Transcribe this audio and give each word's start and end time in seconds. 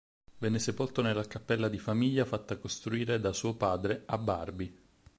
Venne 0.39 0.57
sepolto 0.57 1.03
nella 1.03 1.27
cappella 1.27 1.69
di 1.69 1.77
famiglia 1.77 2.25
fatta 2.25 2.57
costruire 2.57 3.19
da 3.19 3.33
suo 3.33 3.53
padre 3.55 4.01
a 4.07 4.17
Barby. 4.17 4.75